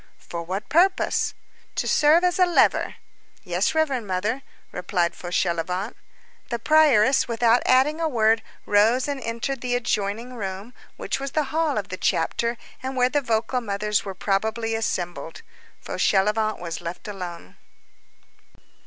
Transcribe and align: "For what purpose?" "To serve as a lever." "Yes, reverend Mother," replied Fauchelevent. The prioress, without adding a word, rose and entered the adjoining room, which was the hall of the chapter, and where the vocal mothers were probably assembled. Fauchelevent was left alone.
"For 0.31 0.41
what 0.41 0.67
purpose?" 0.67 1.35
"To 1.75 1.87
serve 1.87 2.23
as 2.23 2.39
a 2.39 2.45
lever." 2.47 2.95
"Yes, 3.43 3.75
reverend 3.75 4.07
Mother," 4.07 4.41
replied 4.71 5.13
Fauchelevent. 5.13 5.95
The 6.49 6.57
prioress, 6.57 7.27
without 7.27 7.61
adding 7.67 8.01
a 8.01 8.09
word, 8.09 8.41
rose 8.65 9.07
and 9.07 9.21
entered 9.21 9.61
the 9.61 9.75
adjoining 9.75 10.33
room, 10.33 10.73
which 10.97 11.19
was 11.19 11.33
the 11.33 11.43
hall 11.53 11.77
of 11.77 11.89
the 11.89 11.97
chapter, 11.97 12.57
and 12.81 12.95
where 12.95 13.09
the 13.09 13.21
vocal 13.21 13.61
mothers 13.61 14.03
were 14.03 14.15
probably 14.15 14.73
assembled. 14.73 15.43
Fauchelevent 15.85 16.57
was 16.57 16.81
left 16.81 17.07
alone. 17.07 17.57